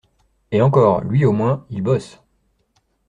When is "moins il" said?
1.31-1.83